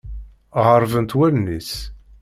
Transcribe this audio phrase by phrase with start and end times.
[0.65, 1.71] Ɣeṛṛbent wallen-is.